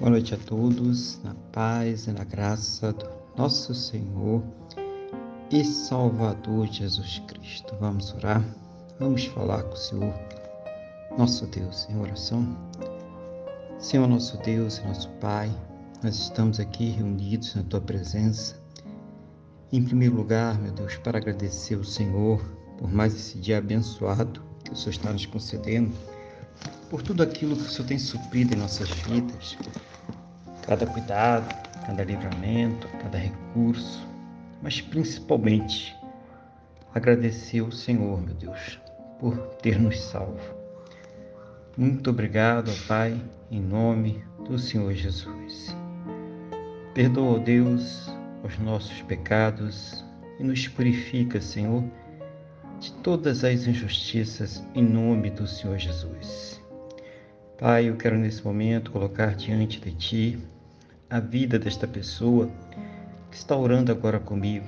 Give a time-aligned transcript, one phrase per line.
[0.00, 4.42] Boa noite a todos, na paz e na graça do nosso Senhor
[5.50, 7.76] e Salvador Jesus Cristo.
[7.78, 8.42] Vamos orar,
[8.98, 10.14] vamos falar com o Senhor,
[11.18, 12.48] nosso Deus, em oração.
[13.78, 15.54] Senhor, nosso Deus e nosso Pai,
[16.02, 18.58] nós estamos aqui reunidos na Tua presença.
[19.70, 22.42] Em primeiro lugar, meu Deus, para agradecer ao Senhor
[22.78, 25.92] por mais esse dia abençoado que o Senhor está nos concedendo,
[26.90, 29.56] por tudo aquilo que o Senhor tem suprido em nossas vidas,
[30.66, 31.46] cada cuidado,
[31.86, 34.04] cada livramento, cada recurso,
[34.60, 35.96] mas principalmente
[36.92, 38.80] agradecer ao Senhor, meu Deus,
[39.20, 40.40] por ter nos salvo.
[41.76, 45.74] Muito obrigado, Pai, em nome do Senhor Jesus.
[46.92, 48.10] Perdoa, Deus,
[48.42, 50.04] os nossos pecados
[50.40, 51.84] e nos purifica, Senhor,
[52.80, 56.59] de todas as injustiças em nome do Senhor Jesus.
[57.60, 60.38] Pai, eu quero nesse momento colocar diante de Ti
[61.10, 62.50] a vida desta pessoa
[63.30, 64.64] que está orando agora comigo,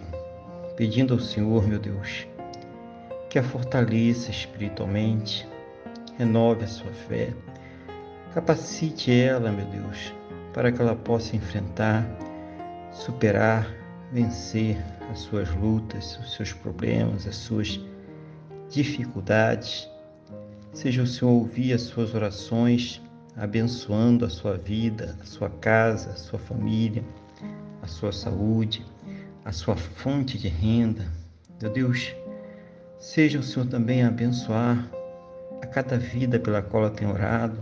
[0.77, 2.27] pedindo ao Senhor, meu Deus,
[3.31, 5.49] que a fortaleça espiritualmente,
[6.19, 7.33] renove a sua fé,
[8.35, 10.13] capacite ela, meu Deus,
[10.53, 12.07] para que ela possa enfrentar,
[12.93, 13.75] superar,
[14.13, 14.77] vencer
[15.11, 17.81] as suas lutas, os seus problemas, as suas
[18.69, 19.89] dificuldades.
[20.73, 23.03] Seja o Senhor ouvir as suas orações
[23.37, 27.05] abençoando a sua vida, a sua casa, a sua família,
[27.83, 28.85] a sua saúde,
[29.45, 31.07] a sua fonte de renda.
[31.61, 32.15] Meu Deus,
[32.99, 34.91] seja o Senhor também abençoar
[35.61, 37.59] a cada vida pela qual ela tem orado,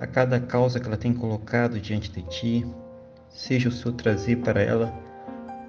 [0.00, 2.66] a cada causa que ela tem colocado diante de Ti.
[3.30, 4.92] Seja o Senhor trazer para ela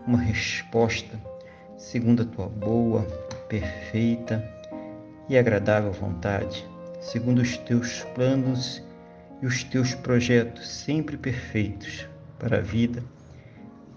[0.07, 1.21] uma resposta
[1.77, 3.03] segundo a Tua boa,
[3.47, 4.56] perfeita
[5.29, 6.65] e agradável vontade,
[7.01, 8.81] segundo os Teus planos
[9.41, 12.07] e os teus projetos sempre perfeitos
[12.39, 13.03] para a vida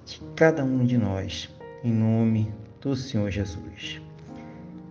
[0.05, 1.49] de cada um de nós,
[1.85, 4.01] em nome do Senhor Jesus.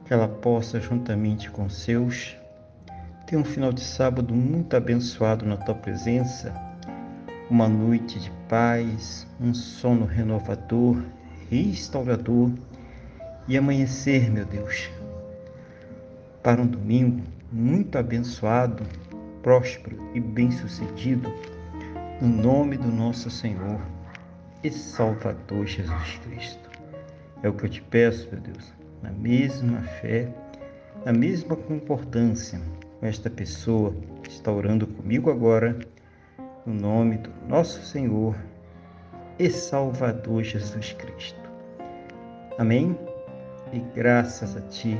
[0.06, 2.36] Que ela possa, juntamente com seus,
[3.28, 6.54] ter um final de sábado muito abençoado na tua presença,
[7.50, 11.04] uma noite de paz, um sono renovador,
[11.50, 12.52] restaurador
[13.48, 14.90] e amanhecer, meu Deus,
[16.44, 18.84] para um domingo muito abençoado
[19.42, 21.34] próspero e bem-sucedido,
[22.22, 23.80] no nome do nosso Senhor
[24.64, 26.70] e Salvador Jesus Cristo.
[27.42, 30.34] É o que eu te peço, meu Deus, na mesma fé,
[31.06, 32.60] na mesma concordância
[33.00, 35.80] com esta pessoa que está orando comigo agora,
[36.66, 38.36] no nome do nosso Senhor
[39.38, 41.50] e Salvador Jesus Cristo.
[42.58, 42.98] Amém?
[43.72, 45.00] E graças a Ti,